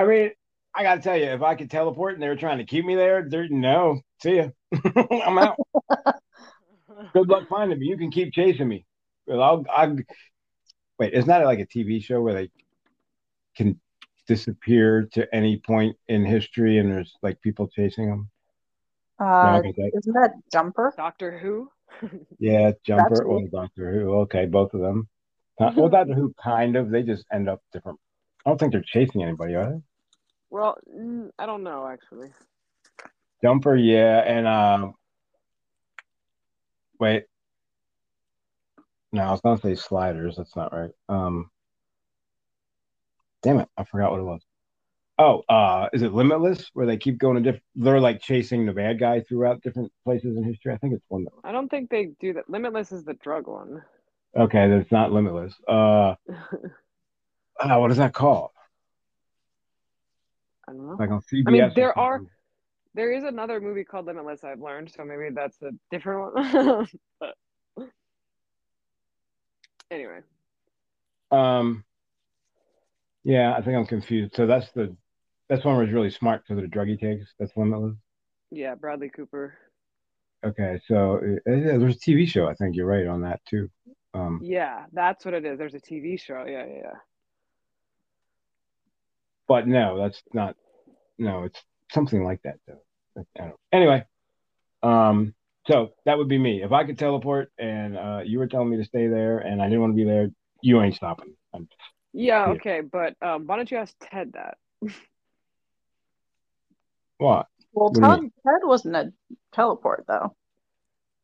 [0.00, 0.30] I mean,
[0.74, 2.94] I gotta tell you, if I could teleport and they were trying to keep me
[2.94, 4.48] there, there no, see ya.
[5.26, 5.56] I'm out.
[7.12, 7.86] Good luck finding me.
[7.86, 8.86] You can keep chasing me.
[9.26, 9.96] Well, I'll, I'll
[10.98, 11.12] wait.
[11.12, 12.50] Isn't that like a TV show where they
[13.56, 13.78] can
[14.26, 18.30] disappear to any point in history and there's like people chasing them?
[19.20, 20.94] Uh, okay, that- isn't that Jumper?
[20.96, 21.70] Doctor Who.
[22.38, 24.14] Yeah, Jumper That's or Doctor Who.
[24.20, 25.08] Okay, both of them.
[25.58, 26.88] Well, Doctor Who kind of.
[26.90, 27.98] They just end up different.
[28.46, 29.80] I don't think they're chasing anybody, are they?
[30.50, 32.28] Well, mm, I don't know actually.
[33.42, 34.94] Jumper, yeah, and um,
[36.98, 37.24] wait,
[39.12, 40.36] no, I was gonna say sliders.
[40.36, 40.90] That's not right.
[41.08, 41.50] Um,
[43.42, 44.40] damn it, I forgot what it was.
[45.18, 47.64] Oh, uh, is it Limitless where they keep going to different?
[47.74, 50.72] They're like chasing the bad guy throughout different places in history.
[50.72, 51.26] I think it's one.
[51.44, 52.48] I don't think they do that.
[52.48, 53.82] Limitless is the drug one.
[54.34, 55.54] Okay, that's not Limitless.
[55.68, 56.14] Uh,
[57.60, 58.50] uh, what is that called?
[60.70, 60.96] I don't know.
[60.98, 61.44] Like on CBS.
[61.46, 62.20] I mean, there are-
[62.94, 66.88] There is another movie called Limitless I've learned, so maybe that's a different one.
[67.20, 67.34] but
[69.90, 70.20] anyway,
[71.30, 71.84] Um,
[73.24, 74.34] yeah, I think I'm confused.
[74.34, 74.96] So that's the
[75.48, 77.32] that's one where he's really smart because of the drug he takes.
[77.38, 77.96] That's Limitless.
[78.50, 79.54] yeah, Bradley Cooper.
[80.44, 82.48] Okay, so uh, yeah, there's a TV show.
[82.48, 83.68] I think you're right on that too.
[84.14, 85.58] Um, Yeah, that's what it is.
[85.58, 86.44] There's a TV show.
[86.46, 86.92] Yeah, yeah, yeah.
[89.50, 90.54] But no, that's not.
[91.18, 93.24] No, it's something like that though.
[93.36, 94.04] I don't- Anyway,
[94.84, 95.34] um,
[95.66, 98.76] so that would be me if I could teleport and uh, you were telling me
[98.76, 100.30] to stay there and I didn't want to be there.
[100.62, 101.34] You ain't stopping.
[101.52, 101.68] I'm,
[102.12, 102.52] Yeah, Yeah.
[102.52, 104.56] okay, but um, why don't you ask Ted that?
[107.18, 107.48] what?
[107.72, 109.12] Well, What do Ted, Ted wasn't a
[109.52, 110.36] teleport though.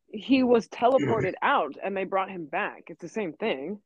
[0.08, 2.86] He was teleported out and they brought him back.
[2.88, 3.80] It's the same thing.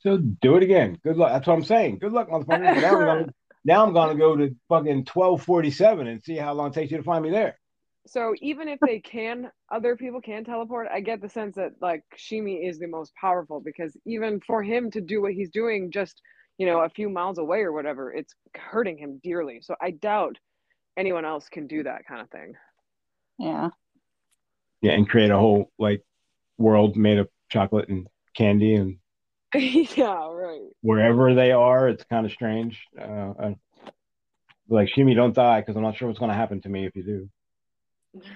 [0.00, 0.98] So do it again.
[1.02, 1.32] Good luck.
[1.32, 1.98] That's what I'm saying.
[1.98, 3.32] Good luck, motherfucker.
[3.66, 6.74] Now I'm gonna, now I'm gonna go to fucking 1247 and see how long it
[6.74, 7.58] takes you to find me there.
[8.06, 10.86] So even if they can, other people can teleport.
[10.92, 14.92] I get the sense that like Sheemie is the most powerful because even for him
[14.92, 16.22] to do what he's doing, just
[16.58, 19.58] you know a few miles away or whatever, it's hurting him dearly.
[19.60, 20.36] So I doubt
[20.96, 22.54] anyone else can do that kind of thing.
[23.40, 23.70] Yeah.
[24.80, 26.04] Yeah, and create a whole like
[26.56, 28.06] world made of chocolate and
[28.36, 28.98] candy and
[29.96, 30.68] yeah, right.
[30.80, 32.82] wherever they are, it's kind of strange.
[33.00, 33.56] Uh, I,
[34.68, 37.02] like Sheemie, don't die because I'm not sure what's gonna happen to me if you
[37.02, 38.22] do.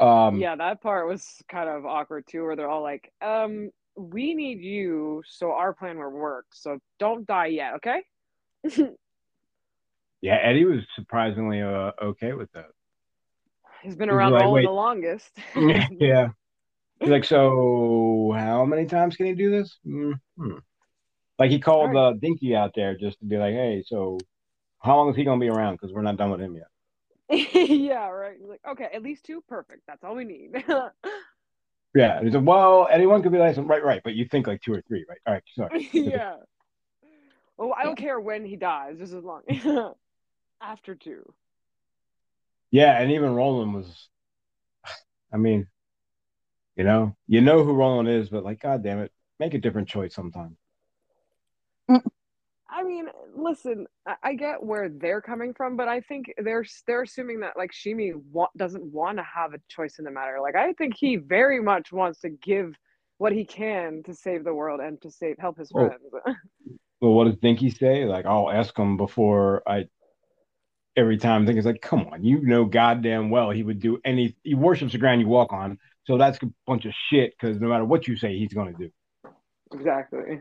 [0.00, 4.34] Um, yeah, that part was kind of awkward too, where they're all like, um, we
[4.34, 6.46] need you so our plan will work.
[6.52, 8.02] So don't die yet, okay?
[10.22, 10.38] yeah.
[10.42, 12.70] Eddie was surprisingly uh, okay with that.
[13.82, 15.30] He's been around like, all the longest.
[15.54, 16.28] yeah.
[17.00, 19.78] He's like, so how many times can he do this?
[19.84, 20.12] hmm
[21.38, 21.96] Like he called Right.
[21.96, 24.18] uh, Dinky out there just to be like, hey, so
[24.80, 25.74] how long is he gonna be around?
[25.74, 26.68] Because we're not done with him yet.
[27.54, 28.36] yeah, right.
[28.38, 29.82] He's like, okay, at least two, perfect.
[29.86, 30.64] That's all we need.
[31.92, 32.18] Yeah.
[32.18, 34.72] And he's like, well, anyone could be like, right, right, but you think like two
[34.72, 35.18] or three, right?
[35.26, 35.88] All right, sorry.
[35.92, 36.36] yeah.
[37.56, 39.42] Well, I don't care when he dies, just as long
[40.62, 41.34] after two.
[42.70, 44.08] Yeah, and even Roland was.
[45.32, 45.66] I mean,
[46.80, 49.86] you know, you know who Roland is, but like, god damn it, make a different
[49.86, 50.56] choice sometime.
[51.90, 53.04] I mean,
[53.36, 53.86] listen,
[54.22, 58.14] I, get where they're coming from, but I think they're they're assuming that like Sheemie
[58.32, 60.38] wa- doesn't want to have a choice in the matter.
[60.40, 62.74] Like I think he very much wants to give
[63.18, 66.00] what he can to save the world and to save help his friends.
[67.02, 68.04] Well, what does Dinky say?
[68.04, 69.84] Like, I'll ask him before I.
[70.96, 74.36] Every time, Dinky's like, come on, you know goddamn well he would do any.
[74.44, 75.78] He worships the ground you walk on,
[76.10, 77.34] so that's a bunch of shit.
[77.38, 78.90] Because no matter what you say, he's gonna do.
[79.72, 80.40] exactly.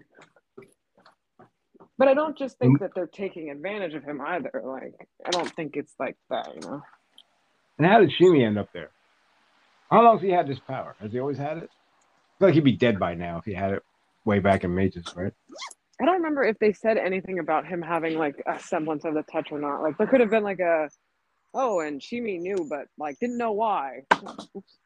[1.96, 2.80] But I don't just think mm.
[2.80, 4.64] that they're taking advantage of him either.
[4.66, 6.82] Like I don't think it's like that, you know.
[7.78, 8.90] And how did Sheemie end up there?
[9.92, 10.96] How long has he had this power?
[11.00, 11.70] Has he always had it?
[11.70, 13.84] I feel like he'd be dead by now if he had it
[14.26, 15.34] way back in Mejis, right?
[16.02, 19.24] I don't remember if they said anything about him having like a semblance of the
[19.32, 19.84] touch or not.
[19.84, 20.90] Like there could have been like a
[21.54, 24.02] oh, and Sheemie knew, but like didn't know why.
[24.56, 24.79] Oops.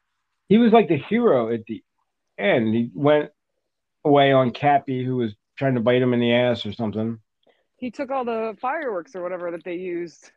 [0.48, 1.82] He was like the hero at the
[2.38, 2.74] end.
[2.74, 3.30] He went
[4.04, 7.18] away on Cappy, who was trying to bite him in the ass or something.
[7.76, 10.30] He took all the fireworks or whatever that they used.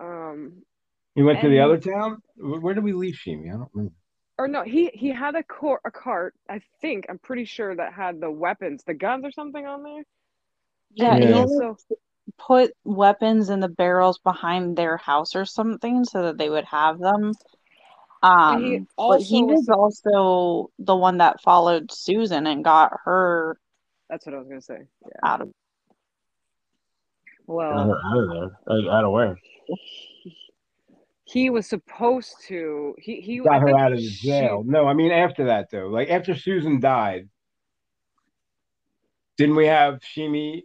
[0.00, 0.62] Um,
[1.14, 2.22] He went to the other town.
[2.36, 3.48] Where where did we leave Sheemie?
[3.48, 3.94] I don't remember.
[4.38, 6.34] or no, he he had a cor- a cart.
[6.48, 10.02] I think I'm pretty sure that had the weapons, the guns or something on there.
[10.94, 11.76] Yeah, And he also
[12.38, 16.98] put weapons in the barrels behind their house or something so that they would have
[16.98, 17.32] them.
[18.22, 23.58] Um, he but he was- was also the one that followed Susan and got her
[24.08, 24.78] that's what I was gonna say.
[25.02, 25.08] Yeah.
[25.24, 25.52] out of.
[27.46, 29.38] Well, out of there, like, out of where?
[31.24, 32.94] he was supposed to.
[32.98, 34.62] He he I Got her out of the she- jail.
[34.66, 35.88] No, I mean after that though.
[35.88, 37.28] Like after Susan died,
[39.38, 40.64] didn't we have Sheemie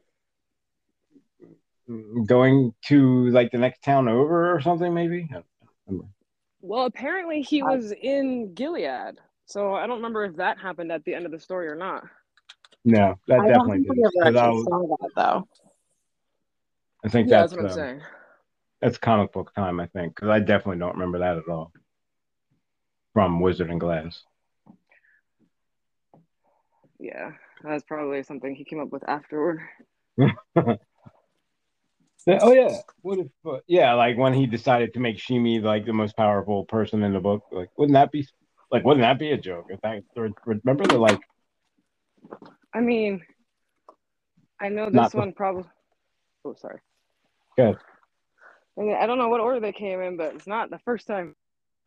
[2.25, 4.93] going to like the next town over or something?
[4.93, 5.27] Maybe.
[5.31, 5.45] I don't
[5.87, 6.07] remember.
[6.61, 11.13] Well, apparently he was in Gilead, so I don't remember if that happened at the
[11.13, 12.03] end of the story or not.
[12.83, 14.13] No, that I definitely think didn't.
[14.21, 15.47] ever 'Cause I, was- saw that though.
[17.05, 18.01] I think Yeah, that's that's what I'm uh, saying.
[18.81, 19.79] that's comic book time.
[19.79, 21.71] I think because I definitely don't remember that at all
[23.13, 24.23] from Wizard and Glass.
[26.99, 27.33] Yeah,
[27.63, 29.59] that's probably something he came up with afterward.
[32.27, 32.75] Oh yeah.
[33.01, 33.27] What if?
[33.45, 37.13] Uh, yeah, like when he decided to make Sheemie like the most powerful person in
[37.13, 37.43] the book.
[37.51, 38.27] Like, wouldn't that be
[38.69, 38.83] like?
[38.83, 39.67] Wouldn't that be a joke?
[39.69, 40.03] If that,
[40.45, 41.19] remember the like.
[42.73, 43.21] I mean,
[44.59, 45.63] I know this the- one probably.
[46.43, 46.79] Oh, sorry.
[47.57, 47.77] Good.
[48.77, 51.07] I, mean, I don't know what order they came in, but it's not the first
[51.07, 51.35] time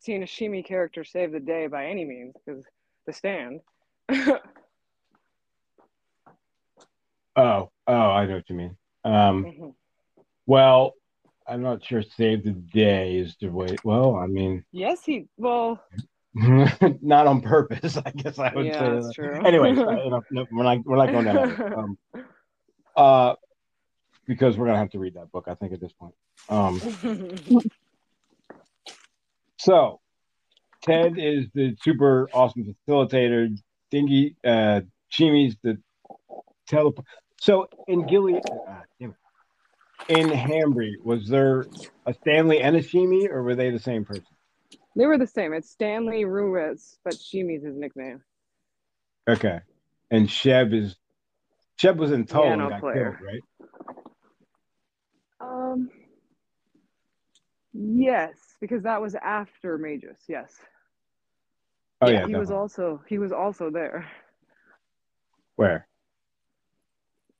[0.00, 2.64] seeing a Sheemie character save the day by any means, because
[3.06, 3.60] the stand.
[7.36, 8.76] Oh, oh, I know what you mean.
[9.04, 9.74] Um, Mhm.
[10.50, 10.94] Well,
[11.46, 12.02] I'm not sure.
[12.02, 13.76] Save the day is the way.
[13.84, 15.28] Well, I mean, yes, he.
[15.36, 15.80] Well,
[16.34, 17.96] not on purpose.
[17.96, 18.90] I guess I would yeah, say.
[18.90, 19.14] that's that.
[19.14, 19.46] true.
[19.46, 21.72] Anyway, enough, enough, we're not we're not going down that.
[21.78, 21.98] Um,
[22.96, 23.34] uh,
[24.26, 25.44] because we're gonna have to read that book.
[25.46, 26.14] I think at this point.
[26.48, 26.80] Um,
[29.56, 30.00] so
[30.82, 33.56] Ted is the super awesome facilitator.
[33.92, 34.80] Dinky, uh,
[35.10, 35.78] Sheemie's the
[36.66, 37.06] teleport.
[37.40, 39.16] So in Gilead, ah, damn it.
[40.08, 41.66] In Hambry, was there
[42.06, 44.26] a Stanley and a Sheemie, or were they the same person?
[44.96, 45.52] they were the same.
[45.52, 48.22] It's Stanley Ruiz, but Sheemie's his nickname.
[49.28, 49.60] Okay,
[50.10, 50.96] and Sheb is
[51.80, 53.18] Sheb was in Tull and got player.
[53.20, 53.42] killed, right?
[55.40, 55.90] Um.
[57.72, 60.18] Yes, because that was after Mejis.
[60.28, 60.52] Yes.
[62.02, 64.10] Oh yeah, he was also he was also there
[65.56, 65.86] where?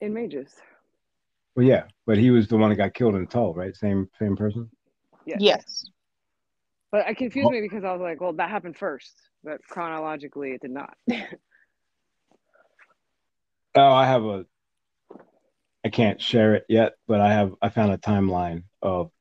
[0.01, 0.53] in Mejis.
[1.57, 3.75] Well, yeah, but he was the one that got killed in Tull, right?
[3.77, 4.71] Same same person.
[5.27, 5.39] Yes.
[5.41, 5.91] Yes.
[6.93, 9.13] But it confused Well- me because I was like, well, that happened first,
[9.45, 10.95] but chronologically it did not.
[13.77, 14.45] Oh, I have a.
[15.85, 17.53] I can't share it yet, but I have.
[17.63, 19.13] I found a timeline of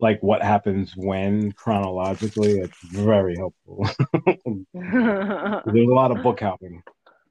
[0.00, 2.58] like what happens when chronologically.
[2.60, 3.86] It's very helpful.
[4.72, 6.82] There's a lot of book hopping.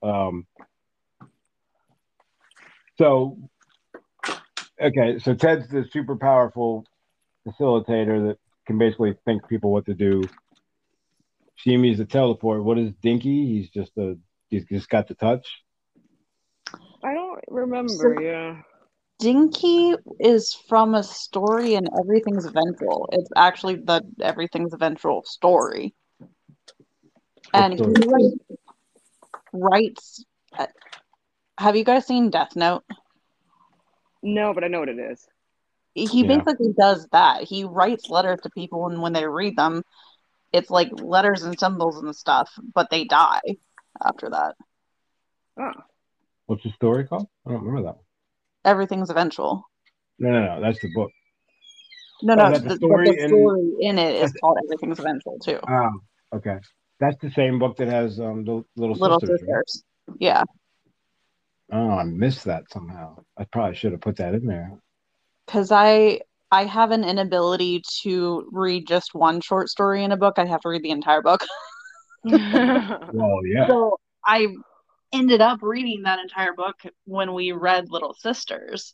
[0.03, 0.45] Um,
[2.99, 3.39] so,
[4.81, 6.85] okay, so Ted's the super powerful
[7.47, 10.23] facilitator that can basically think people what to do.
[11.55, 12.63] Sheemie's the teleport.
[12.63, 13.45] What is Dinky?
[13.47, 14.17] He's just a.
[14.49, 15.47] He's just got the touch.
[17.03, 17.89] I don't remember.
[17.89, 18.61] So- yeah.
[19.19, 23.09] Dinky is from a story and Everything's Eventual.
[23.11, 25.93] It's actually the Everything's Eventual story.
[27.53, 27.93] And he story?
[28.07, 28.59] like
[29.51, 30.23] writes.
[30.57, 30.67] uh,
[31.57, 32.85] Have you guys seen Death Note?
[34.21, 35.27] No, but I know what it is.
[35.95, 36.37] He Yeah.
[36.39, 37.43] basically does that.
[37.43, 39.83] He writes letters to people, and when they read them,
[40.53, 43.41] it's like letters and symbols and stuff, but they die
[44.03, 44.55] after that.
[45.59, 45.71] Oh.
[46.45, 47.27] What's the story called?
[47.45, 48.05] I don't remember that one.
[48.65, 49.63] Everything's eventual.
[50.19, 50.61] No, no, no.
[50.61, 51.11] That's the book.
[52.21, 54.57] No, Oh, no, that's the, the the story story, in- story in it is called
[54.63, 55.59] Everything's Eventual too.
[55.67, 55.91] Ah,
[56.35, 56.57] okay.
[56.99, 59.41] That's the same book that has um the little, Little sisters.
[59.47, 59.61] right?
[59.67, 59.83] Sisters.
[60.19, 60.43] Yeah,
[61.71, 63.17] Oh, I missed that somehow.
[63.37, 64.71] I probably should have put that in there.
[65.45, 66.21] because I
[66.51, 70.39] I have an inability to read just one short story in a book.
[70.39, 71.45] I have to read the entire book.
[73.11, 73.67] Well, yeah.
[73.67, 74.47] So I
[75.13, 78.93] ended up reading that entire book when we read Little Sisters.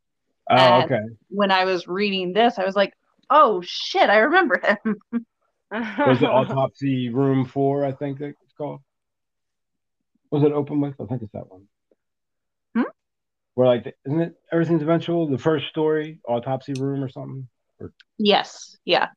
[0.50, 1.02] Oh, and- okay.
[1.30, 2.94] When I was reading this, I was like,
[3.30, 4.96] "Oh shit, I remember him."
[5.72, 7.84] Was it Autopsy Room Four?
[7.84, 8.82] I think it's called.
[10.32, 10.94] Was it open with?
[11.02, 11.68] I think it's that one.
[13.56, 15.28] Where like, the, isn't it everything's eventual?
[15.28, 17.48] The first story, Autopsy Room or something.
[18.18, 19.08] yes, yeah.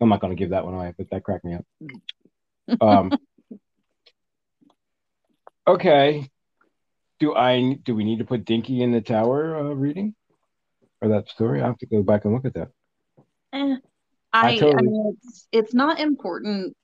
[0.00, 2.80] I'm not going to give that one away, but that cracked me up.
[2.80, 3.12] Um,
[5.66, 6.28] okay.
[7.20, 10.14] Do I do we need to put Dinky in the tower uh, reading
[11.00, 11.62] or that story?
[11.62, 12.68] I have to go back and look at that.
[13.52, 13.76] Eh,
[14.32, 16.76] I I, I mean, it's it's not important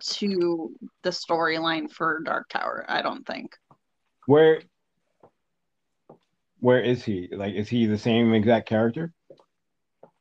[0.00, 3.56] to the storyline for Dark Tower, I don't think.
[4.26, 4.62] Where
[6.64, 7.28] where is he?
[7.30, 9.12] Like, is he the same exact character?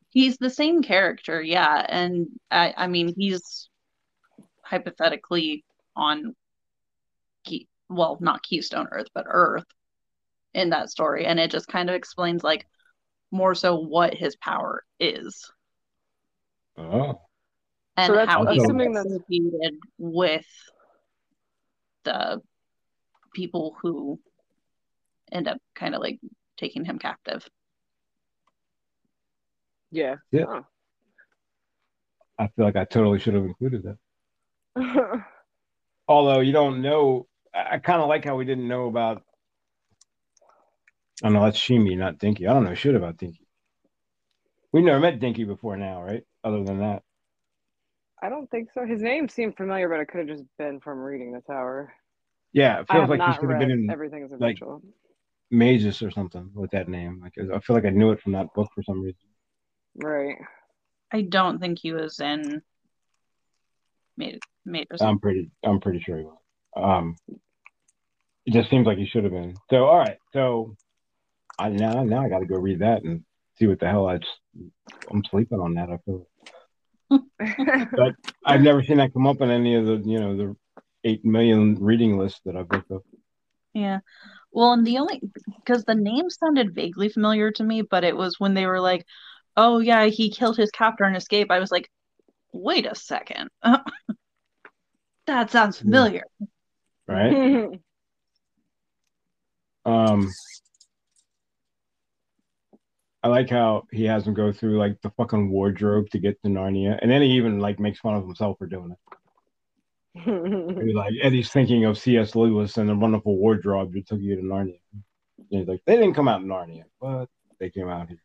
[0.10, 3.70] He's the same character, yeah, and I, I mean, he's
[4.62, 5.64] hypothetically
[5.96, 6.36] on
[7.46, 9.64] key, well, not Keystone Earth, but Earth.
[10.54, 12.68] in that story, and it just kind of explains like
[13.32, 15.50] more so what his power is
[16.78, 17.22] Oh,
[17.96, 20.46] and So that's how he's assuming that's- associated with
[22.04, 22.42] the
[23.34, 24.20] people who
[25.34, 26.20] end up kind of like
[26.58, 27.48] taking him captive.
[29.92, 30.16] yeah.
[30.32, 30.62] Yeah.
[32.40, 35.24] I feel like I totally should have included that.
[36.08, 39.22] Although you don't know, I, I kind of like how we didn't know about.
[41.22, 42.48] I don't know that's Sheemie, not Dinky.
[42.48, 43.48] I don't know shit about Dinky.
[44.72, 46.24] We've never met Dinky before now, right?
[46.44, 47.04] Other than that.
[48.22, 48.86] I don't think so.
[48.86, 51.94] His name seemed familiar, but it could have just been from reading the tower.
[52.52, 54.82] Yeah, it feels have like he not should have been in Everything's like- Eventual.
[55.54, 57.22] Mejis or something with that name.
[57.22, 59.20] Like I feel like I knew it from that book for some reason.
[59.96, 60.38] Right.
[61.12, 62.62] I don't think he was in
[64.18, 66.38] made made I'm pretty I'm pretty sure he was.
[66.76, 67.16] Um
[68.46, 69.56] it just seems like he should have been.
[69.70, 70.76] So all right, so
[71.60, 73.24] I now now I gotta go read that and
[73.60, 74.32] see what the hell I just
[75.12, 76.28] I'm sleeping on that, I feel
[77.96, 80.56] But- I've never seen that come up in any of the you know the
[81.04, 83.04] eight million reading lists that I've looked up.
[83.74, 84.00] Yeah.
[84.54, 85.22] Well, and the only
[85.58, 89.06] because the name sounded vaguely familiar to me, but it was when they were like,
[89.58, 91.90] "Oh yeah, he killed his captor and escaped." I was like,
[92.54, 93.50] "Wait a second,
[95.28, 96.24] that sounds familiar."
[97.08, 97.80] Right?
[99.86, 100.32] Um
[103.24, 106.50] I like how he has him go through like the fucking wardrobe to get to
[106.50, 108.98] Narnia, and then he even like makes fun of himself for doing it.
[110.16, 110.26] He's
[110.96, 112.36] like Eddie's thinking of C.S.
[112.36, 114.80] Lewis and the wonderful wardrobe that took you to Narnia.
[114.94, 115.04] And
[115.50, 117.28] he's like, they didn't come out in Narnia, but
[117.60, 118.22] they came out here.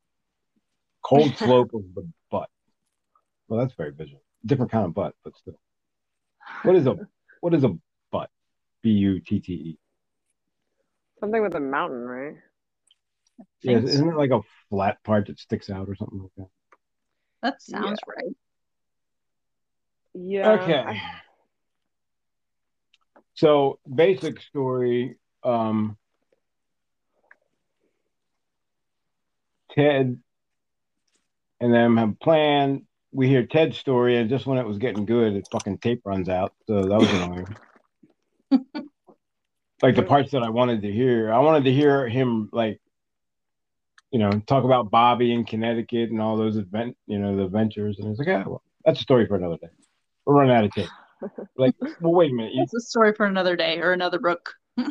[1.02, 2.50] Cold slope of the butt.
[3.48, 4.22] Well, that's very visual.
[4.44, 5.58] Different kind of butt, but still.
[6.62, 6.96] What is a
[7.40, 7.76] what is a
[8.10, 8.30] butt?
[8.82, 9.78] B U T T E.
[11.20, 12.34] Something with a mountain, right?
[13.62, 14.40] Yeah, Think isn't it like a
[14.70, 16.48] flat part that sticks out or something like that?
[17.42, 18.34] That sounds right.
[20.14, 20.50] Yeah.
[20.52, 20.74] Okay.
[20.78, 21.02] I-
[23.38, 25.14] So basic story.
[25.44, 25.96] Um,
[29.70, 30.18] Ted
[31.60, 32.82] and them have planned.
[33.12, 36.28] We hear Ted's story, and just when it was getting good, the fucking tape runs
[36.28, 36.52] out.
[36.66, 37.56] So that was annoying.
[39.82, 42.80] like the parts that I wanted to hear, I wanted to hear him like,
[44.10, 48.00] you know, talk about Bobby in Connecticut and all those advent, you know, the adventures.
[48.00, 49.68] And it's like, yeah, well, that's a story for another day.
[50.26, 50.88] We're running out of tape.
[51.56, 52.54] Like, well, wait a minute.
[52.54, 54.54] You, It's a story for another day or another book.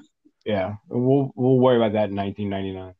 [0.45, 2.93] Yeah, we'll we'll worry about that in 1999.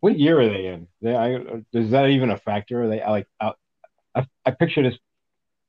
[0.00, 0.88] what year are they in?
[1.00, 1.36] They, I,
[1.72, 2.82] is that even a factor?
[2.82, 3.58] Are they like out?
[4.14, 4.98] I, I picture this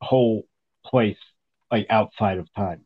[0.01, 0.47] whole
[0.83, 1.17] place
[1.71, 2.85] like outside of time.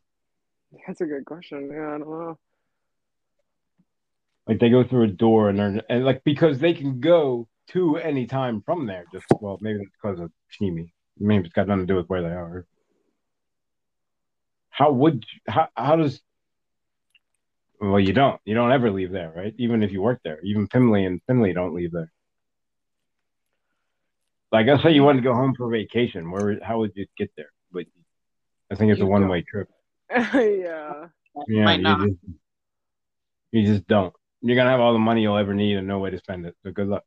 [0.86, 1.70] That's a good question.
[1.72, 2.38] Yeah, I don't know.
[4.46, 7.96] Like they go through a door and they're and like because they can go to
[7.96, 9.04] any time from there.
[9.12, 10.92] Just well, maybe it's because of Sheemie.
[11.18, 12.66] Maybe it's got nothing to do with where they are.
[14.74, 16.20] How would how how does
[17.80, 19.54] well you don't you don't ever leave there right?
[19.56, 22.10] Even if you work there even Finley and Finley don't leave there.
[24.50, 27.30] Like I say you wanted to go home for vacation where how would you get
[27.36, 27.52] there?
[27.70, 27.84] But
[28.72, 29.68] I think it's a one way trip.
[30.10, 31.06] Yeah.
[31.48, 32.08] yeah Might you not.
[32.08, 32.18] just,
[33.52, 34.12] you just don't.
[34.40, 36.56] You're gonna have all the money you'll ever need and no way to spend it
[36.64, 37.04] so good luck.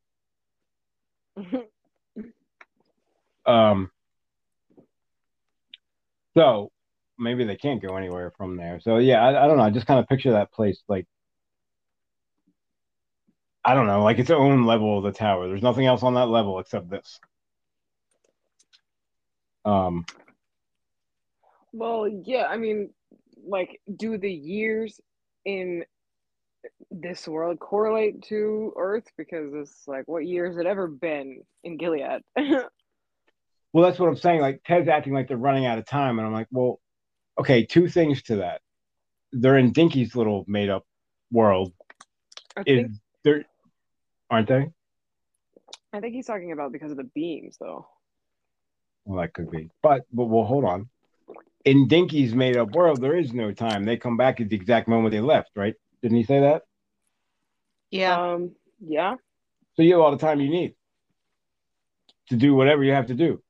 [3.47, 3.89] Um,
[6.35, 6.69] so
[7.17, 8.79] maybe they can't go anywhere from there.
[8.81, 9.63] So yeah, I, I don't know.
[9.63, 11.07] I just kind of picture that place like
[13.67, 15.47] I don't know, like its own level of the tower.
[15.49, 17.19] There's nothing else on that level except this.
[19.65, 20.05] Um,
[21.73, 22.91] Well, yeah, I mean,
[23.45, 25.01] like, do the years
[25.43, 25.83] in
[26.91, 29.07] this world correlate to Earth?
[29.17, 32.21] Because it's like, what year has it ever been in Gilead?
[32.37, 32.69] well,
[33.73, 34.39] that's what I'm saying.
[34.39, 36.79] Like Ted's acting like they're running out of time, and I'm like, well,
[37.39, 38.61] okay, two things to that.
[39.31, 40.85] They're in Dinky's little made up
[41.31, 41.73] world.
[42.55, 42.91] I Is think
[43.23, 43.45] there
[44.29, 44.71] aren't they?
[45.93, 47.87] I think he's talking about because of the beams, though.
[49.05, 49.69] Well, that could be.
[49.81, 50.89] But, but well, hold on.
[51.65, 53.85] In Dinky's made up world, there is no time.
[53.85, 55.75] They come back at the exact moment they left, right?
[56.01, 56.63] Didn't he say that?
[57.91, 58.33] Yeah.
[58.33, 58.51] Um,
[58.85, 59.15] yeah.
[59.75, 60.75] So you have all the time you need
[62.29, 63.41] to do whatever you have to do.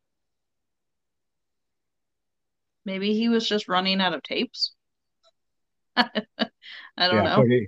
[2.87, 4.71] Maybe he was just running out of tapes.
[5.97, 7.23] I don't yeah.
[7.23, 7.35] know.
[7.35, 7.67] so he-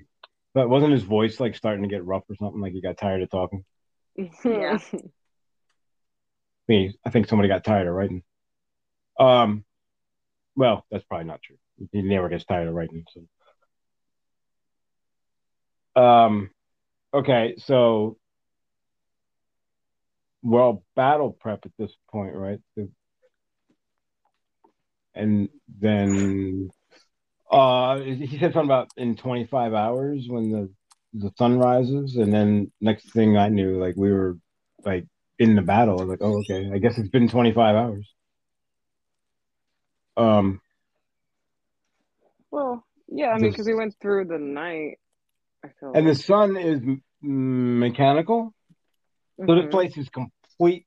[0.54, 2.62] but wasn't his voice like starting to get rough or something?
[2.62, 3.66] Like he got tired of talking.
[4.16, 4.80] Yeah.
[4.94, 4.98] I,
[6.70, 8.24] mean, I think somebody got tired of writing.
[9.20, 9.66] Um,
[10.56, 11.58] well, that's probably not true.
[11.92, 13.04] He never gets tired of writing.
[15.96, 16.50] So, Um,
[17.14, 18.18] okay, so
[20.42, 22.60] well, battle prep at this point, right?
[22.78, 22.90] The-
[25.20, 25.50] and
[25.80, 26.70] then
[27.52, 30.70] uh, he said something about in 25 hours when the
[31.14, 34.38] the sun rises, and then next thing I knew, like we were
[34.86, 35.06] like
[35.40, 36.00] in the battle.
[36.00, 38.08] I was like, oh, okay, I guess it's been 25 hours.
[40.18, 40.62] Um,
[42.52, 45.00] Well, yeah, I mean, because we went through the night.
[45.64, 46.80] I feel and the sun is
[47.24, 48.54] m- mechanical,
[49.46, 50.86] so this place is complete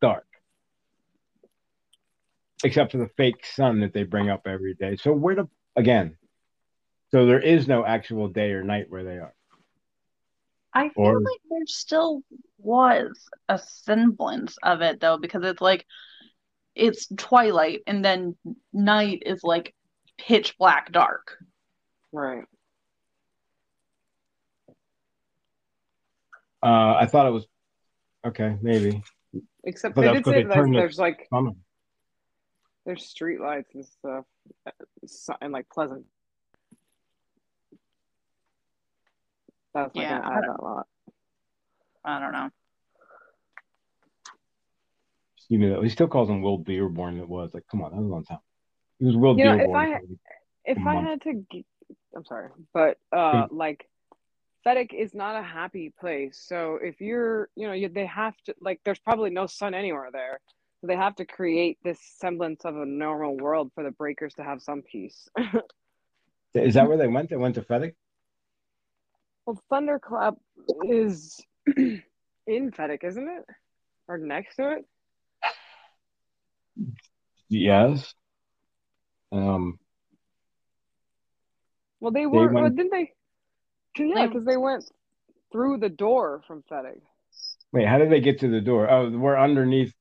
[0.00, 0.26] dark,
[2.64, 4.96] except for the fake sun that they bring up every day.
[4.96, 6.16] So where the again?
[7.10, 9.34] So there is no actual day or night where they are.
[10.72, 12.22] I feel Or- like there still
[12.58, 15.86] was a semblance of it though, because it's like
[16.74, 18.36] it's twilight and then
[18.72, 19.74] night is like
[20.16, 21.36] pitch black dark.
[22.12, 22.44] Right.
[26.62, 27.46] Uh, I thought it was
[28.24, 29.02] okay, maybe.
[29.64, 31.50] Except But they that's did 'cause say they that there's like summer.
[32.84, 34.24] There's street lights and stuff,
[34.66, 36.04] uh, and like Pleasant.
[39.74, 40.86] That's not Yeah, gonna I add don't- that lot.
[42.04, 42.50] I don't know.
[45.48, 47.18] You know, he still calls him Will Dearborn.
[47.18, 48.38] It was like, come on, that was a long time.
[48.98, 50.06] He was Will You know, if I- for-
[50.64, 51.08] If I month.
[51.08, 51.64] had to,
[52.14, 53.88] I'm sorry, but uh, like
[54.64, 56.38] Fedic is not a happy place.
[56.38, 60.10] So if you're, you know, you, they have to like, there's probably no sun anywhere
[60.12, 60.40] there.
[60.82, 64.42] So they have to create this semblance of a normal world for the breakers to
[64.42, 65.28] have some peace.
[66.54, 67.30] Is that where they went?
[67.30, 67.94] They went to Fedic?
[69.46, 70.34] well, Thunderclap
[70.84, 71.40] is
[71.76, 72.02] in
[72.48, 73.44] Fedic, isn't it?
[74.08, 74.84] Or next to it?
[77.48, 78.12] Yes.
[79.30, 79.78] Um,
[82.00, 82.48] Well, they were.
[82.48, 83.06] went- well, didn't they?
[83.96, 84.84] 'cause- yeah, They- because they went
[85.52, 87.00] through the door from Fedic.
[87.72, 88.90] wait, how did they get to the door?
[88.90, 89.94] Oh, we're underneath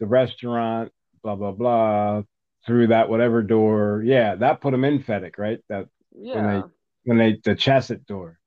[0.00, 0.90] the restaurant,
[1.22, 2.22] blah, blah, blah,
[2.66, 4.02] through that whatever door.
[4.04, 5.60] Yeah, that put them in Fedic, right?
[5.68, 6.62] That Yeah.
[7.04, 8.38] when they, the chassis door.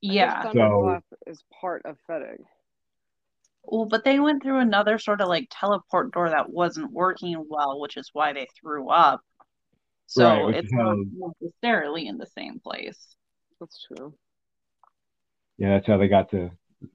[0.00, 0.42] Yeah.
[0.44, 2.38] Thunderclap is part of Fedic.
[3.64, 7.78] Well, but they went through another sort of like teleport door that wasn't working well,
[7.80, 9.20] which is why they threw up.
[10.06, 13.16] So Right, it's how- not necessarily in the same place.
[13.60, 14.14] That's true.
[15.58, 16.50] Yeah, that's how they got to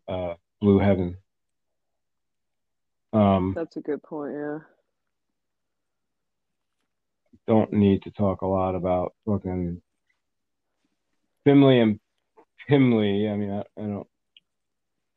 [0.10, 1.18] uh, Blue Heaven.
[3.18, 4.34] Um, That's a good point.
[4.36, 4.60] Yeah.
[7.48, 9.82] don't need to talk a lot about fucking
[11.46, 12.00] Finley and
[12.68, 13.30] Pimley.
[13.30, 14.08] I mean, I, I don't.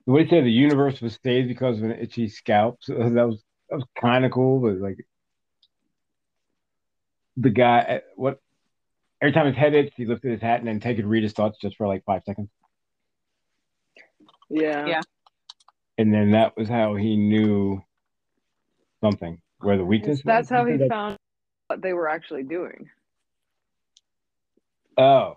[0.04, 0.40] What do you say?
[0.42, 2.78] The universe was saved because of an itchy scalp.
[2.82, 4.96] So that was that was kind of cool, but like
[7.36, 8.38] the guy, what?
[9.20, 11.32] Every time his head itched, he lifted his hat and then take could read his
[11.34, 12.48] thoughts just for like five seconds,
[14.48, 14.86] Yeah.
[14.86, 15.00] Yeah.
[15.98, 17.82] and then that was how he knew
[19.00, 20.22] something where the weakness.
[20.24, 20.88] That's how he was.
[20.88, 21.16] found
[21.68, 22.88] what they were actually doing.
[24.98, 25.36] Oh,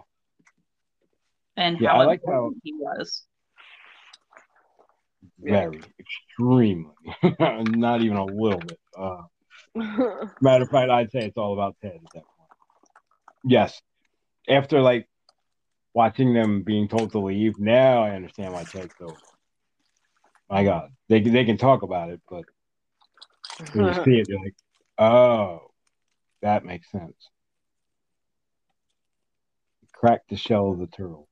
[1.55, 3.25] And Yeah, how I like how- he was.
[5.39, 6.91] very extremely,
[7.39, 8.79] not even a little bit.
[8.97, 9.21] Uh,
[10.41, 12.49] Matter of fact, I'd say it's all about Ted at that point.
[13.45, 13.81] Yes.
[14.49, 15.07] After like
[15.93, 19.17] watching them being told to leave, now I understand why Ted's so.
[20.49, 22.43] My God, they they can talk about it, but
[23.73, 24.55] when you see it, you're like,
[24.97, 25.59] oh,
[26.41, 27.15] that makes sense.
[29.93, 31.27] Crack the shell of the turtle.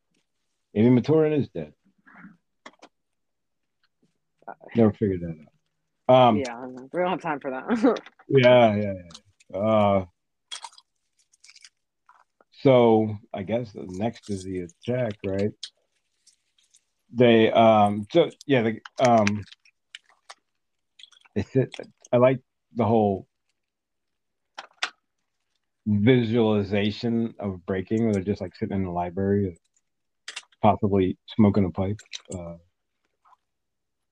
[0.76, 1.74] Amy Maturin is dead.
[4.76, 5.36] Never figured that
[6.10, 6.28] out.
[6.28, 8.00] Um, yeah, we don't have time for that.
[8.34, 9.58] Yeah, yeah, yeah.
[9.58, 10.06] Uh,
[12.62, 15.52] so I guess the next is the attack, right?
[17.14, 19.44] They um so yeah, the um
[21.38, 21.74] sit
[22.12, 22.40] I like
[22.76, 23.28] the whole
[25.88, 29.58] visualization of breaking where they're just like sitting in the library
[30.62, 32.00] possibly smoking a pipe
[32.34, 32.56] uh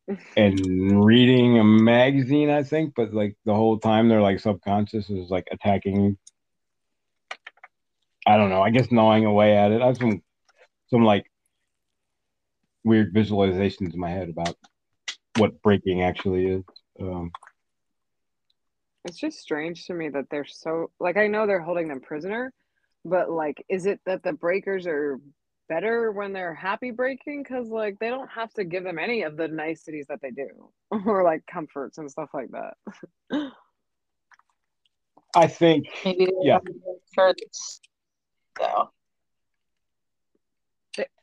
[0.37, 5.29] and reading a magazine, I think, but like the whole time they're like subconscious is
[5.29, 6.17] like attacking.
[8.25, 8.61] I don't know.
[8.61, 9.81] I guess gnawing away at it.
[9.81, 10.21] I have some
[10.89, 11.25] some like
[12.83, 14.55] weird visualizations in my head about
[15.37, 16.63] what breaking actually is.
[17.01, 17.31] Um,
[19.05, 22.53] it's just strange to me that they're so like I know they're holding them prisoner,
[23.05, 25.19] but like is it that the breakers are
[25.69, 29.37] better when they're happy breaking because like they don't have to give them any of
[29.37, 30.47] the niceties that they do
[31.05, 32.73] or like comforts and stuff like that.
[35.35, 36.57] I think Maybe Yeah.
[36.57, 37.33] wanted to make sure
[38.57, 38.89] so.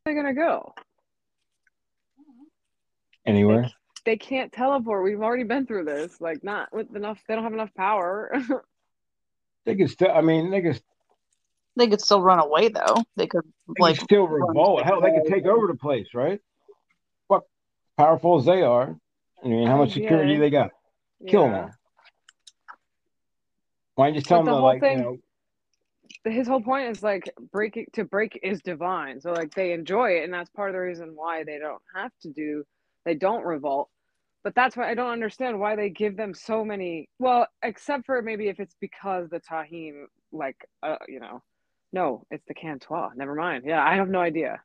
[0.04, 0.72] they gonna go?
[3.26, 3.68] Anywhere.
[4.06, 5.04] They can't teleport.
[5.04, 6.20] We've already been through this.
[6.20, 7.18] Like, not with enough.
[7.28, 8.32] They don't have enough power.
[9.66, 10.12] They could still.
[10.12, 10.80] I mean, they could,
[11.74, 13.02] They could still run away though.
[13.16, 14.84] They could they like could still run revolt.
[14.84, 16.40] Hell, they could take over the place, right?
[17.28, 17.42] Fuck,
[17.98, 18.96] powerful as they are.
[19.44, 20.38] I mean, how much security Yeah.
[20.38, 20.70] they got?
[21.26, 21.62] Kill them Yeah.
[21.62, 21.70] all.
[23.96, 25.04] Why don't you just tell But the them to whole like, thing- you
[26.24, 30.10] know, his whole point is like breaking to break is divine so like they enjoy
[30.10, 32.64] it and that's part of the reason why they don't have to do
[33.04, 33.88] they don't revolt
[34.46, 38.22] but that's why i don't understand why they give them so many well except for
[38.22, 41.42] maybe if it's because the taheen like uh, you know
[41.92, 43.64] no it's the can-tois never mind.
[43.66, 44.61] Yeah i have no idea.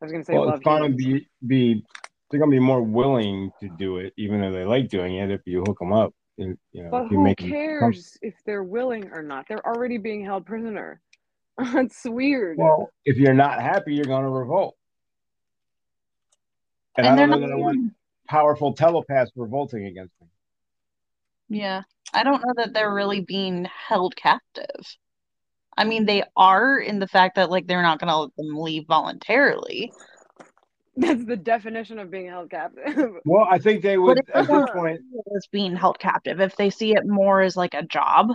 [0.00, 1.82] I was gonna say well, love it's gonna be be
[2.30, 5.30] they're gonna be more willing to do it, even though they like doing it.
[5.30, 7.56] If you hook them up, you you know, but if you who make 'em com-
[7.56, 9.46] cares if they're willing or not?
[9.48, 11.00] They're already being held prisoner.
[11.72, 12.58] That's weird.
[12.58, 14.76] Well, if you're not happy, you're gonna revolt.
[16.96, 17.92] And, And I they're don't not know that I want
[18.28, 20.28] powerful telepaths revolting against me.
[21.48, 21.82] Yeah.
[22.14, 24.96] I don't know that they're really being held captive.
[25.76, 28.86] I mean, they are in the fact that like they're not gonna let them leave
[28.86, 29.90] voluntarily.
[30.96, 34.70] that's the definition of being held captive Well, I think they would But at this
[34.74, 35.00] point.
[35.34, 36.40] as being held captive.
[36.40, 38.28] If they see it more as like a job,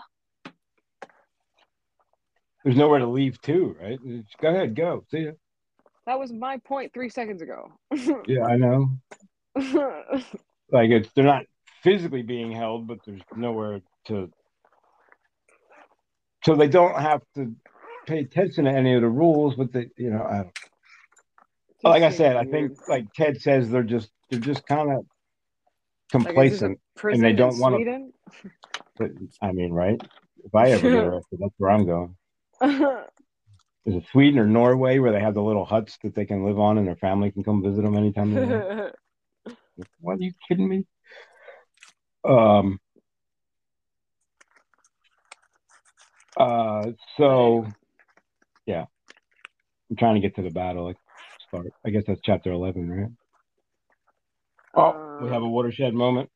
[2.63, 3.99] There's nowhere to leave to, right?
[4.05, 5.05] Just go ahead, go.
[5.11, 5.31] See ya.
[6.07, 7.71] That was my point three seconds ago.
[8.27, 8.87] Yeah, I know.
[10.71, 11.43] Like it's they're not
[11.81, 14.29] physically being held, but there's nowhere to.
[16.43, 17.55] So they don't have to
[18.05, 20.57] pay attention to any of the rules, but they, you know, I don't.
[21.83, 25.05] like I said, I think like Ted says, they're just they're just kind of
[26.11, 26.79] complacent.
[27.15, 27.77] and they don't wanna-
[28.97, 30.01] But I mean, right?
[30.43, 32.15] If I ever get arrested, that's where I'm going.
[33.85, 36.59] Is it Sweden or Norway where they have the little huts that they can live
[36.59, 38.95] on and their family can come visit them anytime they want?
[39.99, 40.85] What are you kidding me?
[42.27, 42.79] Um.
[46.35, 46.91] Uh.
[47.17, 47.65] So,
[48.65, 48.85] yeah,
[49.89, 50.83] I'm trying to get to the battle.
[50.85, 50.97] Like,
[51.47, 51.67] start.
[51.85, 53.11] I guess that's chapter eleven, right?
[54.75, 56.29] Oh, we have a watershed moment.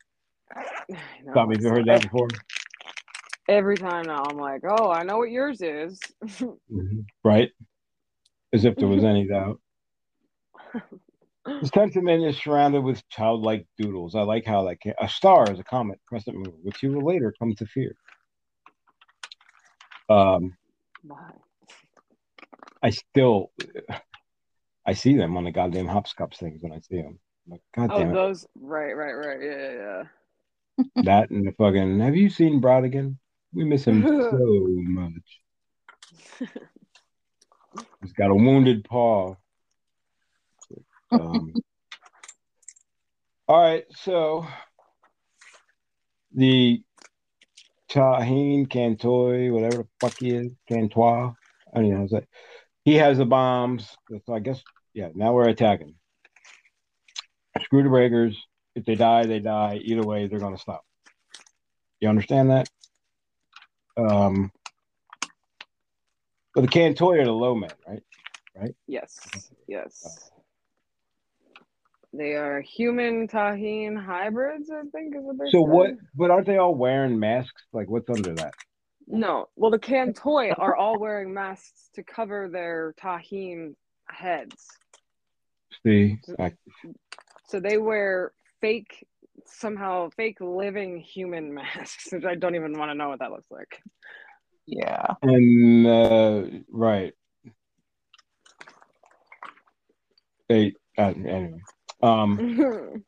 [1.34, 2.28] Thought we've it's- heard that before,
[3.48, 6.00] Every time now, I'm like, oh, I know what yours is.
[6.24, 7.06] Mhm.
[7.24, 7.50] right?
[8.54, 9.60] As if there was any doubt.
[11.46, 14.16] This sentiment is surrounded with childlike doodles.
[14.16, 17.34] I like how like a star is a comet crescent moon, which you will later
[17.40, 17.96] come to fear.
[20.10, 20.56] Um?
[22.84, 23.52] I still,
[24.86, 27.20] I see them on the goddamn hopscotch things when I see them.
[27.48, 28.46] Like, God Oh, it, those.
[28.56, 29.40] Right, right, right.
[29.42, 30.04] Yeah,
[30.78, 30.84] yeah.
[31.04, 32.00] that and the fucking.
[32.00, 33.18] Have you seen Brautigan?
[33.54, 35.42] We miss him so much.
[38.02, 39.36] He's got a wounded paw.
[41.12, 41.54] Um,
[43.48, 44.46] all right, so
[46.34, 46.82] the
[47.90, 51.34] Taheen Can-toi, whatever the fuck he is, Can-tois,
[51.74, 52.22] I don't know.
[52.86, 53.96] He has the bombs.
[54.26, 55.96] So I guess, yeah, now we're attacking.
[57.62, 58.38] Screw the breakers.
[58.76, 59.82] If they die, they die.
[59.84, 60.86] Either way, they're going to stop.
[62.00, 62.70] You understand that?
[63.98, 64.52] Um,
[66.56, 68.04] but the Can-toi are the low men, right?
[68.56, 68.76] right?
[68.88, 70.31] Yes, yes.
[72.14, 75.70] They are human taheen hybrids, I think is what they So said.
[75.72, 75.90] what?
[76.16, 77.64] But aren't they all wearing masks?
[77.72, 78.54] Like, what's under that?
[79.08, 79.48] No.
[79.56, 83.76] Well, the Can-toi are all wearing masks to cover their tahine
[84.08, 84.68] heads.
[85.84, 86.56] See, like,
[87.48, 89.08] So they wear fake,
[89.46, 93.50] somehow fake living human masks, which I don't even want to know what that looks
[93.50, 93.82] like.
[94.68, 95.08] yeah.
[95.22, 97.14] and uh, right.
[100.50, 101.62] They uh, anyway.
[102.04, 103.04] Um.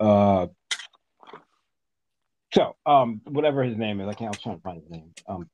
[0.00, 0.46] Uh.
[2.54, 4.28] So, um, whatever his name is, I can't.
[4.28, 5.12] I was trying to find his name.
[5.28, 5.48] Um,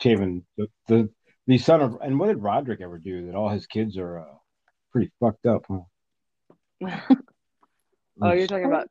[0.00, 1.08] Taven, the the
[1.46, 3.26] the son of, and what did Roderick ever do?
[3.26, 4.34] That all his kids are uh,
[4.92, 5.80] pretty fucked up, huh?
[8.22, 8.88] oh, you're talking about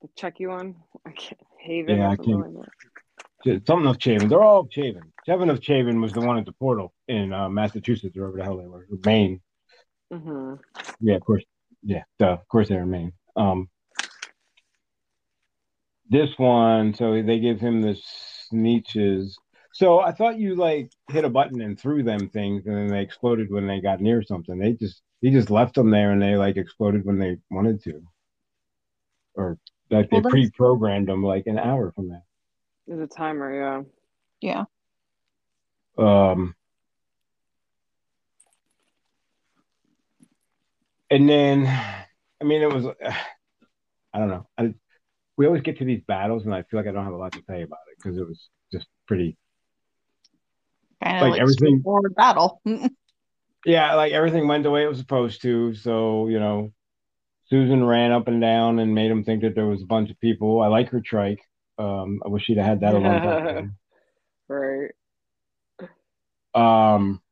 [0.00, 0.76] the Chucky one?
[1.04, 4.28] I can't, Haven Yeah, I can't- Something of Chavin.
[4.28, 5.02] They're all Chavin.
[5.28, 8.44] Kevin of Chavin was the one at the portal in uh, Massachusetts, or wherever the
[8.44, 8.86] hell they were.
[9.04, 9.42] Maine.
[10.10, 10.54] hmm
[11.00, 11.44] Yeah, of course.
[11.82, 13.12] Yeah, duh, of course they're in Maine.
[13.36, 13.68] Um,
[16.08, 18.00] this one, so they give him the
[18.50, 19.34] sneetches.
[19.74, 23.02] So I thought you like hit a button and threw them things, and then they
[23.02, 24.58] exploded when they got near something.
[24.58, 28.00] They just he just left them there, and they like exploded when they wanted to,
[29.34, 29.58] or
[29.90, 32.22] like they Well, that's- pre-programmed them like an hour from now.
[32.86, 33.82] There's a timer, yeah.
[34.40, 34.64] Yeah.
[35.98, 36.54] Um,
[41.10, 41.66] and then,
[42.40, 42.86] I mean, it was,
[44.14, 44.46] I don't know.
[44.56, 44.74] I,
[45.36, 47.32] we always get to these battles, and I feel like I don't have a lot
[47.32, 49.36] to say about it because it was just pretty.
[51.02, 52.60] Kind of like, like everything forward battle.
[53.66, 55.74] yeah, like everything went the way it was supposed to.
[55.74, 56.72] So you know,
[57.48, 60.20] Susan ran up and down and made him think that there was a bunch of
[60.20, 60.60] people.
[60.60, 61.40] I like her trike.
[61.78, 63.76] Um, I wish she'd have had that a long time.
[64.50, 64.92] Right
[66.58, 66.66] ago.
[66.66, 67.22] Um,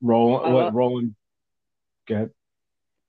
[0.00, 1.14] Roland, I what love- Roland?
[2.08, 2.30] Go ahead.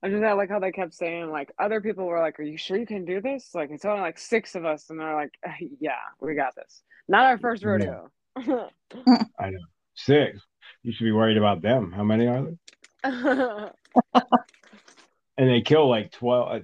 [0.02, 2.58] I just I like how they kept saying like other people were like, "Are you
[2.58, 5.32] sure you can do this?" Like it's only like six of us, and they're like,
[5.80, 7.68] "Yeah, we got this." Not our first Yeah.
[7.70, 8.10] rodeo.
[8.36, 9.58] I know
[9.94, 10.40] six.
[10.82, 11.90] You should be worried about them.
[11.90, 12.46] How many are
[13.02, 13.72] there?
[15.36, 16.62] And they kill like twelve.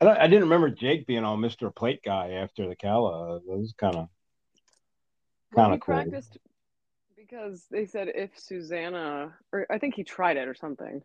[0.00, 1.72] uh, I, I didn't remember Jake being all Mr.
[1.74, 3.38] Plate guy after the Calla.
[3.40, 4.08] That was kind of
[5.54, 5.94] Kinda he cool.
[5.94, 6.38] practiced
[7.30, 11.02] because they said if Susanna, or I think he tried it or something,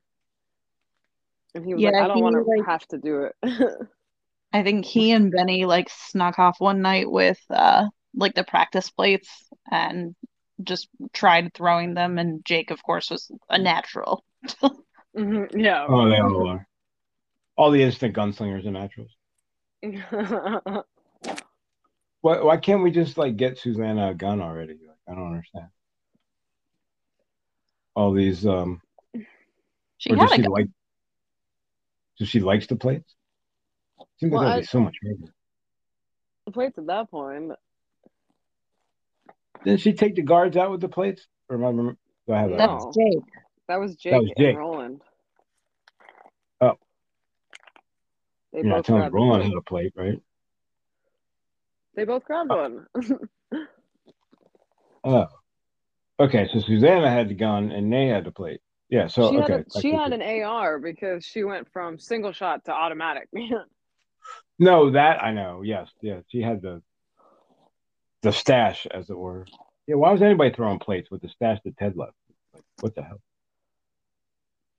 [1.54, 3.36] and he was like, "I don't want to like- have to do it."
[4.54, 8.90] I think he and Benny like snuck off one night with uh like the practice
[8.90, 9.30] plates
[9.70, 10.16] and
[10.64, 14.24] just tried throwing them and Jake of course was a natural.
[15.18, 15.86] Mhm, yeah.
[15.88, 16.68] oh, they all are.
[17.58, 19.12] All the instant gunslingers are naturals.
[22.22, 24.80] Why, why can't we just like get Susanna a gun already?
[24.88, 25.68] Like, I don't understand.
[27.96, 28.82] All these, um,
[29.98, 30.68] She or had does a she like?
[32.20, 33.16] Does she likes the plates?
[34.20, 35.34] Seems like Well, that'd I- be so much harder.
[36.46, 37.52] the plates at that point.
[39.64, 41.28] Didn't she take the guards out with the plates?
[41.50, 41.98] Or am I remember?
[42.28, 42.58] Do I have that?
[42.58, 43.24] That's Jake.
[43.68, 44.50] That was Jake, that was Jake.
[44.50, 45.02] and Roland.
[46.62, 46.74] Oh.
[48.54, 50.22] They You're not both telling grabbed Roland how to plate, right?
[51.96, 52.88] They both grabbed one.
[55.08, 55.28] Oh,
[56.20, 56.48] okay.
[56.54, 58.62] So Susanna had the gun and they had the plate.
[58.90, 59.08] Yeah.
[59.08, 59.54] So she okay.
[59.54, 63.30] had a, she had can- an AR because she went from single shot to automatic.
[64.58, 65.62] No, that I know.
[65.64, 66.24] Yes, yes.
[66.30, 66.82] She had the
[68.22, 69.46] the stash, as it were.
[69.86, 69.96] Yeah.
[69.96, 72.14] Why was anybody throwing plates with the stash that Ted left?
[72.54, 73.22] Like, what the hell?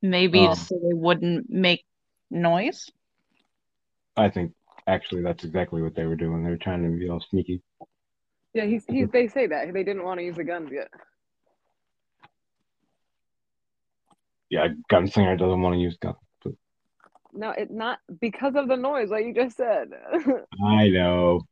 [0.03, 1.85] Maybe Um, so they wouldn't make
[2.31, 2.91] noise.
[4.17, 4.53] I think
[4.87, 6.43] actually that's exactly what they were doing.
[6.43, 7.63] They were trying to be all sneaky.
[8.55, 10.89] yeah, he's, he's they say that they didn't want to use the guns yet.
[14.51, 16.17] Yeah, a gunslinger doesn't want to use guns.
[17.37, 19.91] No, it not because of the noise, like you just said.
[20.65, 21.43] I know.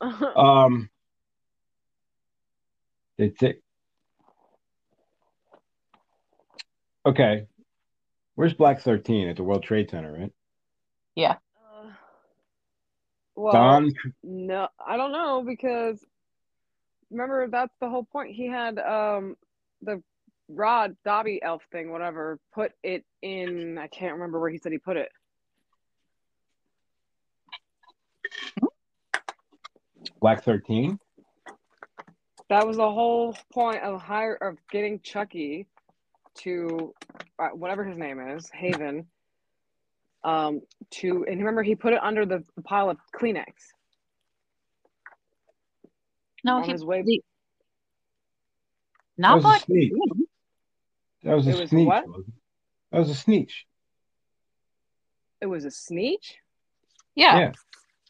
[0.00, 0.90] Um,
[3.16, 3.54] they say.
[7.06, 7.46] Okay,
[8.34, 10.32] where's Black Thirteen at the World Trade Center, right?
[11.14, 11.36] Yeah.
[11.56, 11.90] Uh,
[13.34, 13.92] well, Don.
[14.22, 16.04] no, I don't know because
[17.10, 18.34] remember that's the whole point.
[18.34, 19.36] He had um
[19.80, 20.02] the
[20.56, 23.78] Rod Dobby elf thing, whatever, put it in.
[23.78, 25.08] I can't remember where he said he put it.
[30.20, 30.98] Black Thirteen.
[32.48, 35.66] That was the whole point of hire of getting Chucky
[36.38, 36.92] to
[37.38, 39.06] uh, whatever his name is, Haven.
[40.24, 40.60] Um,
[40.90, 43.44] to and remember he put it under the, the pile of Kleenex.
[46.44, 47.22] No, on he his way- the-
[49.18, 49.92] That not was a Black sneak.
[49.92, 50.26] Queen.
[51.22, 51.88] That was a It was sneak.
[51.88, 52.04] what?
[52.90, 53.50] That was a sneak.
[55.40, 56.34] It was a sneetch.
[57.14, 57.38] Yeah.
[57.38, 57.52] Yeah.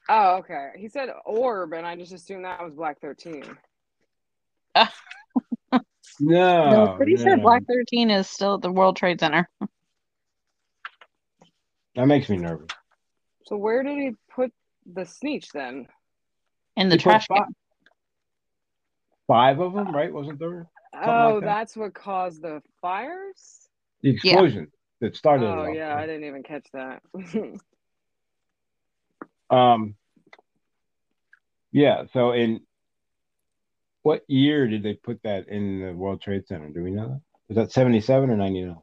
[0.09, 0.71] Oh, okay.
[0.77, 3.45] He said orb, and I just assumed that was Black Thirteen.
[6.21, 6.71] No.
[6.71, 7.37] No, I'm pretty sure.
[7.39, 9.49] Black 13 is still at the World Trade Center.
[11.95, 12.69] That makes me nervous.
[13.47, 14.51] So where did he put
[14.91, 15.87] the sneetch then?
[16.77, 17.55] In the He trash fi- can.
[19.27, 20.11] Five of them, right?
[20.13, 21.47] Wasn't there Something oh, like that.
[21.47, 23.69] that's what caused the fires.
[24.03, 24.69] the explosion
[25.01, 25.47] that started?
[25.47, 27.03] it Oh all, yeah, I didn't even catch that.
[29.53, 29.97] Um.
[31.73, 32.05] Yeah.
[32.15, 32.63] So in
[34.03, 36.71] what year did they put that in the World Trade Center?
[36.71, 37.21] Do we know that?
[37.49, 38.79] Was that seventy-seven or ninety-nine?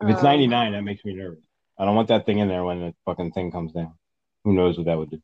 [0.00, 1.38] If it's Um, ninety-nine, that makes me nervous.
[1.78, 3.94] I don't want that thing in there when the fucking thing comes down.
[4.44, 5.22] Who knows what that would do?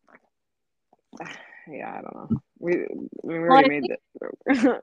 [1.68, 2.40] yeah, I don't know.
[2.58, 2.86] We
[3.22, 4.00] we Well, already I made think-
[4.56, 4.82] it.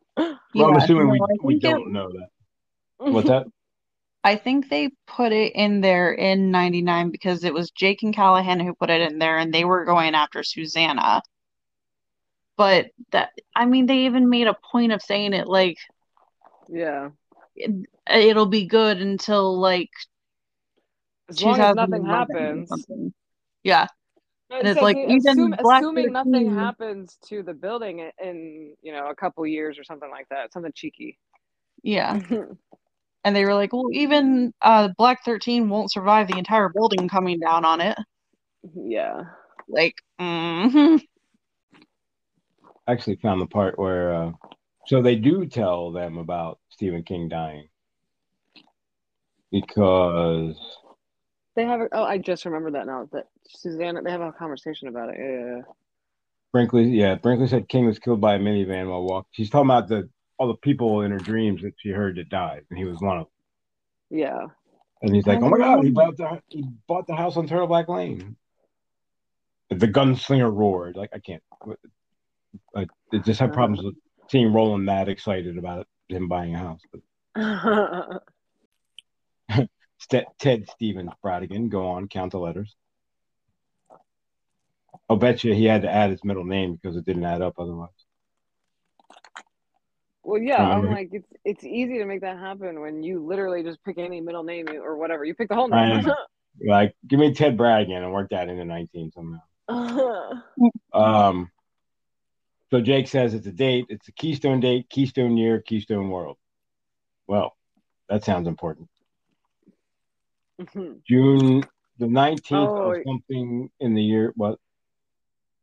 [0.56, 2.28] Well, I'm assuming no, we, we don't know that.
[2.98, 3.48] What's that?
[4.24, 8.60] I think they put it in there in 99 because it was Jake and Callahan
[8.60, 11.22] who put it in there and they were going after Susanna.
[12.58, 15.78] But that, I mean, they even made a point of saying it like
[16.68, 17.10] yeah,
[17.56, 17.72] it,
[18.12, 19.90] it'll be good until like
[21.30, 22.70] as long as nothing happens.
[23.64, 23.88] Yeah.
[24.52, 27.54] It And it's says like, he- even assume, Black assuming nothing 13 happens to the
[27.54, 31.18] building in, in you know a couple years or something like that, something cheeky.
[31.84, 32.20] Yeah.
[33.26, 37.38] And they were like, well, even uh, Black 13 won't survive the entire building coming
[37.38, 37.98] down on it.
[38.74, 39.24] Yeah.
[39.68, 41.02] Like, mm
[42.88, 44.32] I actually found the part where uh,
[44.88, 47.68] so they do tell them about Stephen King dying
[49.52, 50.58] because
[51.60, 51.82] They have.
[51.82, 53.10] A, oh, I just remember that now.
[53.12, 54.02] That Susanna.
[54.02, 55.18] They have a conversation about it.
[55.20, 55.62] Yeah.
[56.54, 59.28] Brinkley, yeah, Brinkley said King was killed by a minivan while walking.
[59.32, 62.64] She's talking about the all the people in her dreams that she heard that died,
[62.70, 64.20] and he was one of them.
[64.20, 64.46] Yeah.
[65.02, 67.90] And he's like, "Oh my god, he bought the he bought the house on Turtleback
[67.90, 68.38] Lane."
[69.70, 70.96] The gunslinger roared.
[70.96, 71.44] Like I can't.
[72.74, 73.88] I, I just have problems uh-huh.
[73.90, 76.82] with seeing Roland that excited about him buying a house.
[76.90, 78.22] But
[80.00, 82.76] St- Ted Stevens Brautigan, go on, count the letters.
[85.10, 87.56] I'll bet you he had to add his middle name because it didn't add up
[87.60, 87.90] otherwise.
[90.24, 90.62] well, yeah.
[90.62, 94.22] I'm like, it's it's easy to make that happen when you literally just pick any
[94.22, 95.26] middle name or whatever.
[95.26, 96.06] You pick the whole name.
[96.62, 99.40] Like, give me Ted Brautigan and work that into 19 somehow.
[100.92, 101.52] Um,
[102.72, 103.86] so Jake says it's a date.
[103.88, 106.38] It's a Keystone date, Keystone year, Keystone world.
[107.28, 107.56] Well,
[108.10, 108.90] that sounds important.
[110.60, 110.94] Mm-hmm.
[111.08, 111.64] June
[111.98, 114.34] the 19th Oh, of something in the year.
[114.36, 114.60] What?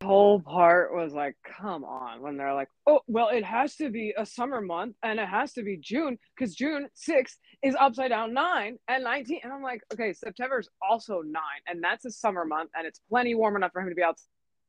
[0.02, 4.14] whole part was like, come on, when they're like, oh, well, it has to be
[4.16, 8.32] a summer month and it has to be June because June 6th is upside down
[8.32, 9.40] nine and 19.
[9.42, 13.00] And I'm like, okay, September is also nine and that's a summer month and it's
[13.08, 14.18] plenty warm enough for him to be out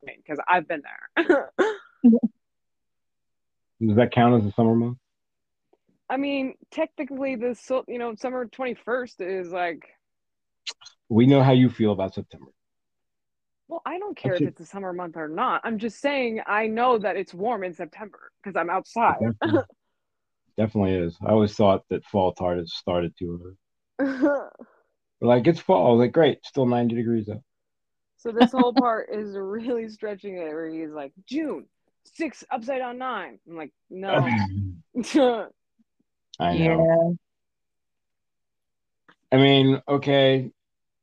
[0.05, 0.81] because I've been
[1.15, 1.51] there.
[3.79, 4.97] Does that count as a summer month?
[6.09, 9.83] I mean, technically, the you know summer 21st is like,
[11.09, 12.51] We know how you feel about September.
[13.67, 14.51] well, I don't care That's if it.
[14.51, 15.61] it's a summer month or not.
[15.63, 19.19] I'm just saying I know that it's warm in September because I'm outside.
[19.21, 19.59] Definitely,
[20.57, 21.17] definitely is.
[21.25, 23.55] I always thought that fall started started too
[23.99, 24.39] early.
[25.19, 25.97] Like it's fall.
[25.97, 27.41] Like great, still 90 degrees out.
[28.17, 31.65] So this whole part is really stretching it where he's like, June,
[32.03, 33.39] six upside down nine.
[33.49, 34.27] I'm like, no.
[36.39, 37.17] I know.
[39.31, 40.51] I mean, okay,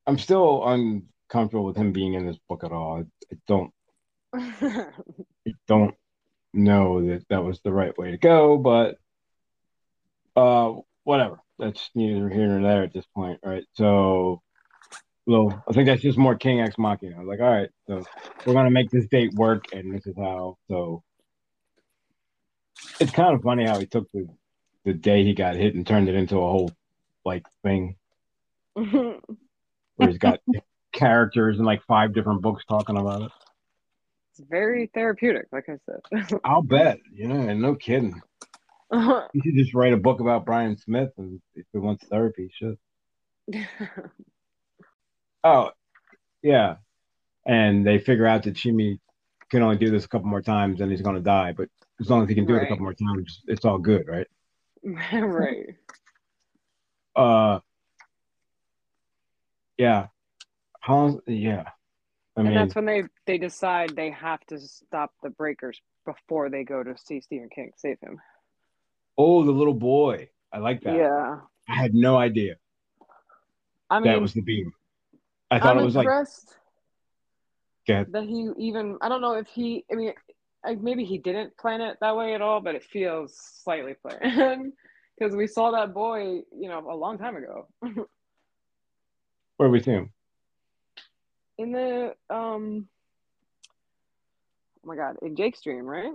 [0.07, 2.99] I'm still uncomfortable with him being in this book at all.
[2.99, 3.73] I, I don't,
[4.35, 5.95] I don't
[6.53, 8.97] know that that was the right way to go, but
[10.37, 11.41] uh, whatever.
[11.59, 13.65] That's neither here nor there at this point, right?
[13.75, 14.43] So,
[15.27, 17.17] well, I think that's just more King X Machina.
[17.17, 18.03] I was like, all right, so
[18.45, 20.59] we're gonna make this date work, and this is how.
[20.69, 21.03] So,
[23.01, 24.27] it's kind of funny how he took the
[24.85, 26.71] the day he got hit and turned it into a whole
[27.25, 27.97] like thing
[29.97, 30.41] where he's got
[30.93, 33.31] characters in like five different books talking about it.
[34.31, 36.41] it's very therapeutic, like I said.
[36.45, 38.21] I'll bet, you know, and no kidding.
[38.93, 42.67] You should just write a book about Bryan Smith, and if he wants therapy, he
[43.51, 43.67] should.
[45.45, 45.71] Oh,
[46.43, 46.77] yeah.
[47.47, 48.99] And they figure out that Sheemie
[49.51, 51.53] can only do this a couple more times, and he's going to die.
[51.53, 51.69] But
[52.01, 54.27] as long as he can do it a couple more times, it's all good, right?
[54.83, 55.75] right.
[57.15, 57.61] Uh,
[59.79, 60.07] yeah.
[60.81, 61.21] How?
[61.27, 61.65] Yeah.
[62.37, 66.65] I and that's when they they decide they have to stop the breakers before they
[66.65, 68.21] go to see Stephen King save him.
[69.17, 70.29] oh, the little boy.
[70.53, 70.97] I like that.
[70.97, 71.41] Yeah.
[71.69, 72.57] I had no idea
[73.91, 74.73] I mean, that was the beam.
[75.51, 76.07] I thought I'm it was like.
[78.13, 80.13] that he even I don't know if he I mean
[80.81, 84.73] maybe he didn't plan it that way at all, but it feels slightly planned
[85.19, 87.69] because we saw that boy, you know, a long time ago
[89.57, 90.11] Where we see him?
[91.59, 92.89] in the um.
[94.85, 95.17] Oh my God!
[95.23, 96.13] In Jake's dream, right?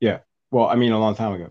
[0.00, 0.20] Yeah.
[0.50, 1.50] Well, I mean, a long time ago.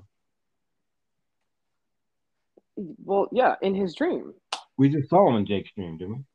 [3.04, 4.34] Well, yeah, in his dream,
[4.78, 6.26] We just saw him in Jake's dream, didn't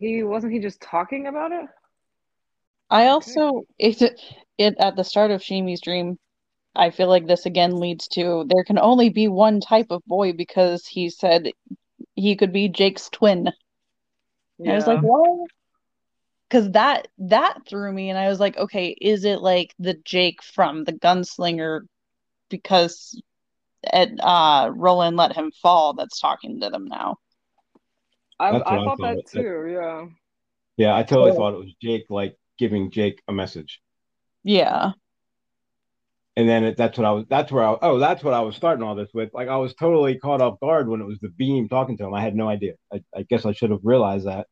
[0.00, 0.06] we?
[0.08, 1.66] he wasn't he just talking about it?
[2.90, 4.02] I also it
[4.58, 6.18] it at the start of Sheemie's dream,
[6.74, 10.32] I feel like this again leads to there can only be one type of boy
[10.32, 11.50] because he said
[12.14, 13.52] he could be Jake's twin.
[14.58, 15.48] And I was like, what?
[16.48, 20.42] Because that that threw me, and I was like, okay, is it like the Jake
[20.42, 21.82] from the Gunslinger
[22.50, 23.20] because
[23.84, 27.16] Ed, uh, Roland let him fall that's talking to them now?
[28.38, 29.16] I, That's what I I thought thought.
[29.16, 29.68] that too.
[29.72, 30.06] Yeah.
[30.76, 31.36] Yeah, I totally Oh.
[31.36, 33.80] thought it was Jake, like giving Jake a message.
[34.44, 34.92] Yeah.
[36.36, 37.26] And then that's what I was.
[37.28, 37.76] That's where I.
[37.80, 39.32] Oh, that's what I was starting all this with.
[39.32, 42.14] Like I was totally caught off guard when it was the beam talking to him.
[42.14, 42.74] I had no idea.
[42.92, 44.48] I, I guess I should have realized that,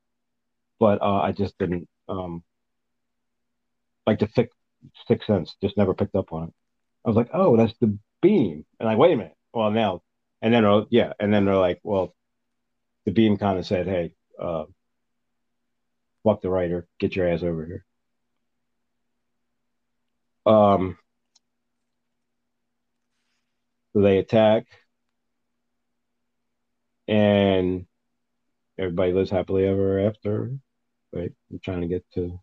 [0.79, 1.89] but uh, I just didn't.
[2.09, 2.45] Um,
[4.07, 4.57] like the sixth
[5.09, 6.55] sixth sense, just never picked up on it.
[7.05, 9.37] I was like, oh, that's the beam, and like, wait a minute.
[9.53, 10.03] Well, now
[10.43, 12.15] and then uh, yeah, and then they're like, well,
[13.07, 14.65] the beam kind of said, hey, uh,
[16.25, 17.85] fuck the writer, get your ass over here.
[20.45, 20.99] Um,
[23.95, 24.67] they attack,
[27.09, 27.87] and
[28.79, 30.53] everybody lives happily ever after.
[31.13, 31.33] Right?
[31.51, 32.21] I'm trying to get to.
[32.29, 32.41] Do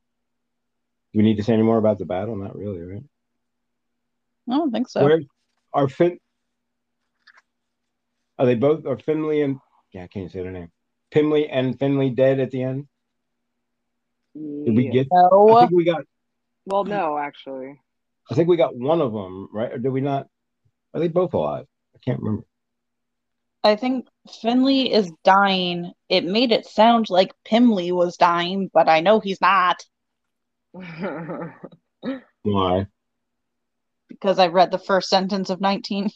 [1.14, 2.36] we need to say any more about the battle?
[2.36, 3.04] Not really, right?
[4.48, 5.04] I don't think so.
[5.04, 5.22] Where
[5.74, 6.20] are Fin?
[8.38, 8.86] Are they both?
[8.86, 9.60] Are Finli and
[9.92, 10.72] yeah, I can't say their name.
[11.12, 12.88] Pimley and Finli dead at the end?
[14.36, 14.92] Did we Yeah.
[14.92, 15.08] get?
[15.12, 16.06] I think we got.
[16.66, 17.82] Well, no, actually.
[18.30, 19.74] I think we got one of them, right?
[19.74, 20.28] Or did we not?
[20.94, 21.66] Are they both alive?
[21.96, 22.46] I can't remember.
[23.64, 24.08] I think
[24.44, 25.92] Finli is dying.
[26.08, 29.84] It made it sound like Pimley was dying, but I know he's not
[32.44, 32.88] Why?
[34.08, 36.10] because I read the first sentence of 19.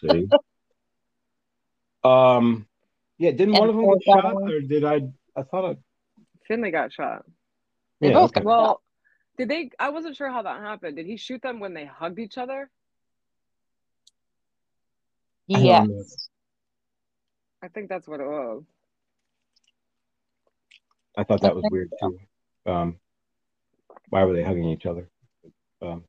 [0.00, 0.28] See.
[2.04, 2.66] um.
[3.18, 3.32] Yeah.
[3.32, 4.50] Didn't one of them And get shot, battle.
[4.50, 5.00] or did I?
[5.36, 5.76] I thought I.
[6.48, 7.24] Finli got shot.
[8.00, 8.40] They Yeah, both okay.
[8.40, 8.82] got Well,
[9.36, 9.70] did they?
[9.78, 10.96] I wasn't sure how that happened.
[10.96, 12.70] Did he shoot them when they hugged each other?
[15.52, 15.88] I don't Yes.
[15.88, 16.04] know.
[17.62, 18.62] I think that's what it was.
[21.16, 22.18] I thought that was weird too.
[22.66, 22.98] Um.
[24.08, 25.08] Why were they hugging each other?
[25.82, 26.04] Um.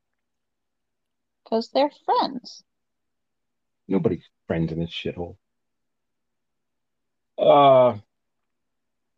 [1.44, 2.64] Because they're friends.
[3.88, 5.36] Nobody's friends in this shithole.
[7.38, 7.98] Uh.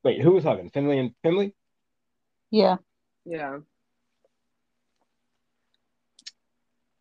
[0.04, 0.70] Wait, who was hugging?
[0.70, 1.54] Finley and Finley?
[2.50, 2.78] Yeah.
[3.26, 3.60] Yeah.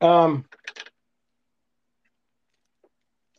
[0.00, 0.44] Um,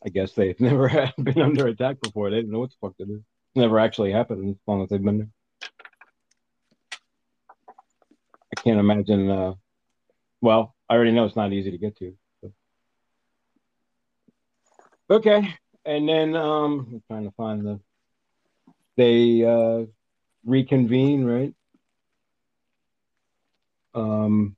[0.04, 2.30] I guess they've never been under attack before.
[2.30, 3.14] They didn't know what the fuck to do.
[3.16, 5.28] It's never actually happened as long as they've been there.
[8.56, 9.30] I can't imagine.
[9.30, 9.54] Uh,
[10.40, 12.14] well, I already know it's not easy to get to.
[12.40, 12.52] so.
[15.10, 17.80] Okay, and then um, I'm trying to find the.
[18.96, 19.86] They uh,
[20.44, 21.52] reconvene, right?
[23.94, 24.56] Um,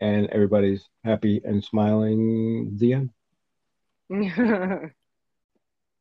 [0.00, 2.76] and everybody's happy and smiling.
[2.76, 3.10] The end.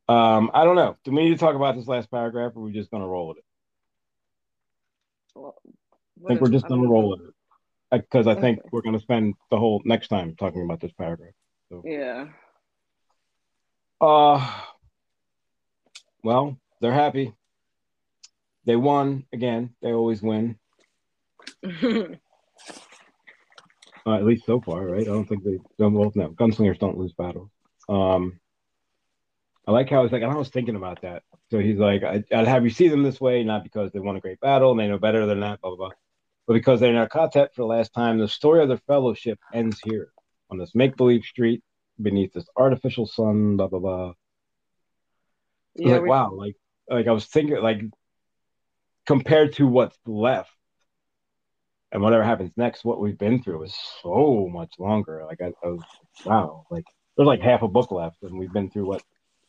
[0.08, 0.96] Um, I don't know.
[1.04, 3.28] Do we need to talk about this last paragraph, or are we just gonna roll
[3.30, 3.44] with it?
[5.34, 5.72] Well, I
[6.28, 7.34] think what we're just gonna roll with it
[7.92, 8.70] because I think Okay.
[8.72, 11.34] we're gonna spend the whole next time talking about this paragraph.
[11.84, 12.28] Yeah.
[14.00, 14.62] Uh,
[16.24, 17.34] well, they're happy.
[18.66, 19.74] They won again.
[19.82, 20.60] They always win,
[21.64, 22.06] uh,
[24.06, 25.02] at least so far, right?
[25.02, 25.94] I don't think they don't.
[25.94, 27.50] Well, no, gunslingers don't lose battles.
[27.88, 28.40] Um,
[29.68, 31.24] I like how he's like, I was thinking about that.
[31.52, 34.16] So he's like, I, I'd have you see them this way, not because they won
[34.16, 35.96] a great battle and they know better than that, blah, blah, blah,
[36.48, 38.18] but because they're in our quartet for the last time.
[38.18, 40.10] The story of their fellowship ends here
[40.50, 41.64] on this make believe street
[42.02, 44.14] beneath this artificial sun, blah, blah, blah.
[45.76, 45.94] Yeah.
[45.94, 46.56] like, we- wow, like,
[46.90, 47.82] like I was thinking, like,
[49.06, 50.52] compared to what's left
[51.92, 55.24] and whatever happens next, what we've been through is so much longer.
[55.26, 55.84] Like, I, I was,
[56.26, 56.86] wow, like,
[57.16, 59.04] there's like half a book left, and we've been through what,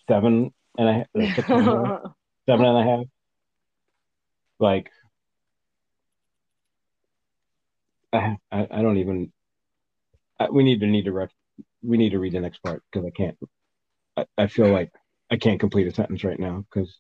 [0.09, 2.01] seven and a half, six and a half,
[2.47, 3.05] seven and a half?
[4.59, 4.91] Like,
[8.13, 9.33] I, I, I don't even,
[10.39, 11.31] I, we need to need to rec,
[11.83, 13.37] we need to read the next part because I can't,
[14.17, 14.93] I, I feel like
[15.31, 16.97] I can't complete a sentence right now because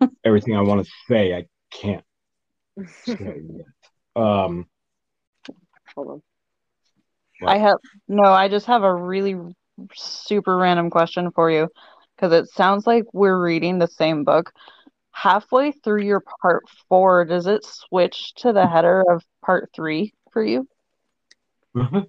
[0.24, 2.04] everything I want to say, I can't
[3.04, 3.66] say yet.
[4.16, 4.66] Um,
[5.94, 6.22] Hold on.
[7.40, 7.52] What?
[7.52, 9.36] I have no, I just have a really
[9.94, 11.68] super random question for you
[12.16, 14.52] because it sounds like we're reading the same book.
[15.12, 20.44] Halfway through your part four, does it switch to the header of part three for
[20.44, 20.68] you?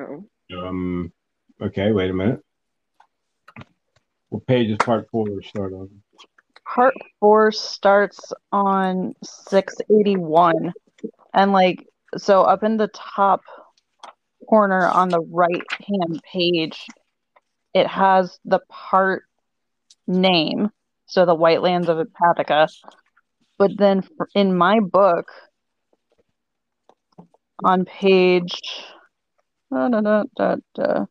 [0.00, 0.24] Oh.
[0.56, 1.12] um,
[1.60, 2.38] okay, wait a minute.
[4.28, 5.90] What page is part four start on?
[6.64, 10.72] Part four starts on 681.
[11.34, 11.84] And like,
[12.16, 13.42] so up in the top
[14.48, 16.86] corner on the right hand page,
[17.74, 19.24] it has the part
[20.06, 20.70] name.
[21.06, 22.68] So the White Lands of Empathica.
[23.58, 24.02] But then
[24.34, 25.30] in my book,
[27.64, 28.60] on page
[29.70, 31.04] da, da, da,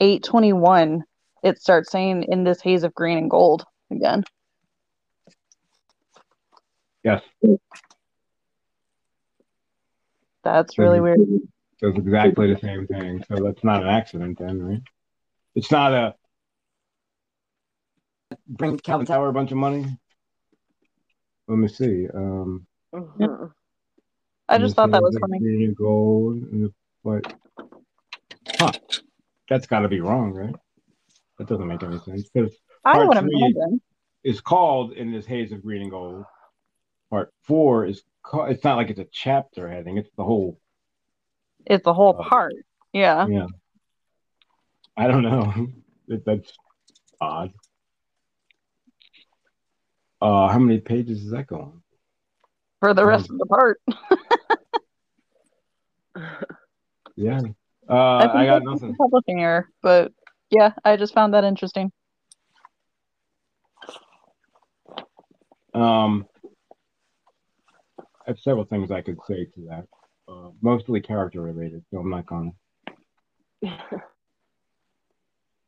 [0.00, 1.02] 821,
[1.42, 4.24] it starts saying in this haze of green and gold again.
[7.02, 7.22] Yes,
[10.42, 11.02] That's really Mhm.
[11.02, 11.18] weird.
[11.78, 13.22] so it's exactly the same thing.
[13.24, 14.82] So that's not an accident then, right?
[15.54, 16.14] It's not a
[18.46, 19.86] bring Calvin Tower a bunch of money.
[21.48, 22.08] Let me see.
[22.08, 23.52] Um, Mhm.
[24.48, 25.38] I just thought that was funny.
[25.38, 27.34] Green and gold and the white.
[28.58, 28.72] Huh.
[29.48, 30.54] that's got to be wrong, right?
[31.38, 33.80] That doesn't make any sense because I Part would three- imagine.
[34.22, 36.24] it's called in this Haze of Green and Gold.
[37.10, 38.50] Part four is called.
[38.50, 39.98] It's not like it's a chapter heading.
[39.98, 40.58] It's the whole.
[41.66, 42.22] It's the whole Oh.
[42.22, 42.54] part.
[42.92, 43.26] Yeah.
[43.26, 43.46] Yeah.
[44.96, 45.68] I don't know.
[46.24, 46.52] That's
[47.20, 47.52] odd.
[50.22, 51.82] Uh, how many pages does that go on?
[52.80, 53.80] For the rest of the part.
[57.16, 57.40] Yeah.
[57.88, 58.96] Uh, I, I, got that's just a nothing.
[58.96, 60.10] publishing error, but
[60.50, 61.92] yeah, I just found that interesting.
[65.74, 66.26] Um,
[68.26, 69.86] I have several things I could say to that.
[70.28, 72.50] Uh, mostly character related, so I'm not gonna.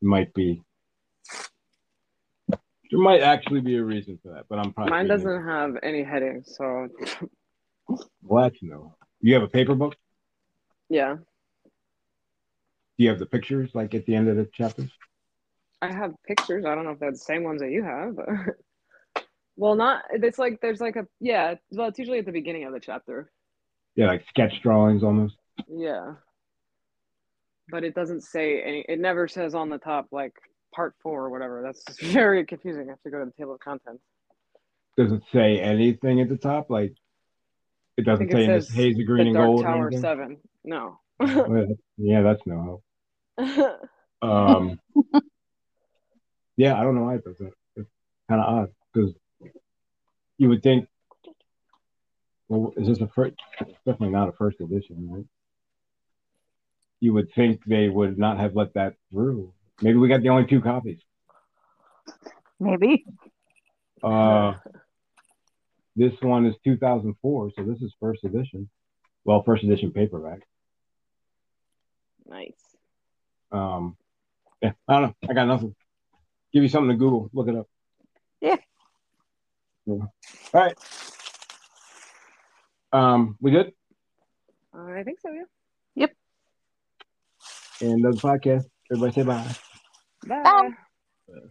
[0.03, 0.63] Might be.
[2.49, 4.91] There might actually be a reason for that, but I'm probably.
[4.91, 6.89] Mine doesn't have any headings, so
[8.23, 8.95] Well, that's no.
[9.21, 9.97] You have a paper book?
[10.89, 11.17] yeah.
[12.99, 14.91] Do you have the pictures like at the end of the chapters?
[15.81, 16.65] I have pictures.
[16.67, 18.29] I don't know if they're the same ones that you have, but
[19.57, 20.03] well, not.
[20.11, 21.55] It's like there's like a yeah.
[21.71, 23.31] Well, it's usually at the beginning of the chapter.
[23.95, 25.37] Yeah, like sketch drawings almost.
[25.69, 26.15] Yeah.
[27.69, 28.85] But it doesn't say any.
[28.89, 30.35] It never says on the top like
[30.75, 31.63] part four or whatever.
[31.63, 32.87] That's very confusing.
[32.89, 34.03] I have to go to the table of contents.
[34.97, 36.71] Does it say anything at the top?
[36.71, 36.95] Like
[37.97, 39.63] it doesn't think it say in this haze green and gold.
[39.63, 39.91] Tower?
[39.93, 40.39] Seven.
[40.65, 40.99] No.
[41.21, 41.27] Oh,
[41.57, 41.65] yeah,
[41.99, 42.81] yeah, that's no
[43.39, 43.79] help.
[44.23, 44.79] Um,
[46.57, 47.53] yeah, I don't know why it does that.
[47.77, 47.91] It's
[48.29, 49.13] kind of odd because
[50.43, 50.89] you would think,
[52.49, 53.35] well, is this a first?
[53.87, 55.25] Definitely not a first edition, right?
[56.99, 59.53] You would think they would not have let that through.
[59.81, 60.99] Maybe we got the only two copies.
[62.59, 63.05] Maybe.
[64.03, 64.55] Uh,
[65.95, 68.69] this one is 2004, so this is first edition.
[69.25, 70.41] Well, first edition paperback.
[72.29, 72.51] nice.
[73.53, 73.97] Um,
[74.61, 75.15] yeah, I don't know.
[75.31, 75.77] I got nothing.
[76.53, 77.31] Give you something to Google.
[77.33, 77.69] Look it up.
[78.41, 78.57] Yeah.
[79.87, 79.95] Yeah.
[79.95, 80.11] All
[80.55, 80.79] right.
[82.93, 83.73] Um, we good?
[84.75, 85.31] I think so.
[85.33, 85.45] Yeah.
[85.95, 86.13] Yep.
[87.81, 88.65] And the podcast.
[88.91, 89.55] Everybody say bye.
[90.27, 90.43] Bye.
[90.43, 91.51] Bye.